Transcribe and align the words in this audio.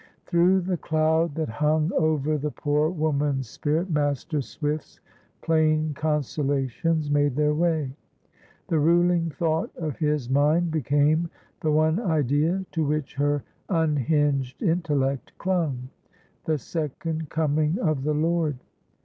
Through 0.25 0.61
the 0.61 0.77
cloud 0.77 1.35
that 1.35 1.47
hung 1.49 1.91
over 1.95 2.35
the 2.35 2.49
poor 2.49 2.89
woman's 2.89 3.47
spirit, 3.47 3.91
Master 3.91 4.41
Swift's 4.41 4.99
plain 5.43 5.93
consolations 5.93 7.11
made 7.11 7.35
their 7.35 7.53
way. 7.53 7.91
The 8.67 8.79
ruling 8.79 9.29
thought 9.29 9.69
of 9.75 9.97
his 9.99 10.27
mind 10.27 10.71
became 10.71 11.29
the 11.59 11.71
one 11.71 11.99
idea 11.99 12.65
to 12.71 12.83
which 12.83 13.13
her 13.13 13.43
unhinged 13.69 14.63
intellect 14.63 15.33
clung,—the 15.37 16.57
second 16.57 17.29
coming 17.29 17.77
of 17.77 18.01
the 18.01 18.15
Lord. 18.15 18.57